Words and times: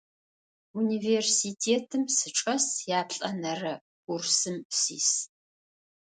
Университетым 0.81 2.03
сычӏэс, 2.17 2.67
яплӏэнэрэ 2.99 3.73
курсым 4.03 4.57
сис. 4.79 5.09